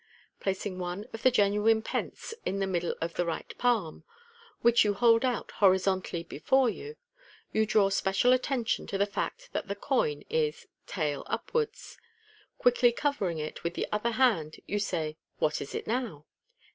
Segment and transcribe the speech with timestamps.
[0.39, 4.03] Placing one of the genuine pence on the middle of the right palm,
[4.63, 6.95] which you hold out horizontally before you,
[7.53, 11.99] you draw special attention to the fact that the coin is (say) "tail" upwards.
[12.57, 16.25] Quickly covering it with the other hand, you say," What is it now